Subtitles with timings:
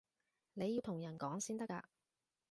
[0.55, 1.79] 你要同人講先得㗎